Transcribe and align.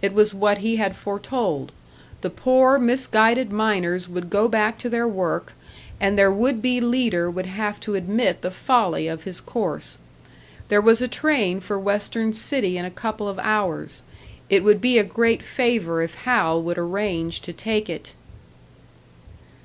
It 0.00 0.12
was 0.14 0.32
what 0.32 0.58
he 0.58 0.76
had 0.76 0.94
foretold. 0.94 1.72
The 2.20 2.30
poor, 2.30 2.78
mis 2.78 3.08
guided 3.08 3.50
miners 3.50 4.08
would 4.08 4.30
go 4.30 4.46
back 4.46 4.78
to 4.78 4.88
their 4.88 5.08
work, 5.08 5.54
and 5.98 6.16
their 6.16 6.30
would 6.30 6.62
be 6.62 6.80
leader 6.80 7.28
would 7.28 7.46
have 7.46 7.80
to 7.80 7.96
admit 7.96 8.42
the 8.42 8.52
folly 8.52 9.08
of 9.08 9.24
his 9.24 9.40
course. 9.40 9.98
There 10.68 10.80
was 10.80 11.02
a 11.02 11.08
train 11.08 11.58
for 11.58 11.76
Western 11.76 12.32
City 12.32 12.78
in 12.78 12.84
a 12.84 12.88
couple 12.88 13.28
of 13.28 13.40
hours; 13.40 14.04
it 14.48 14.62
would 14.62 14.80
be 14.80 14.96
a 14.96 15.02
great 15.02 15.42
favour 15.42 16.00
if 16.02 16.22
Hal 16.22 16.62
would 16.62 16.78
arrange 16.78 17.40
to 17.40 17.52
take 17.52 17.90
it. 17.90 18.14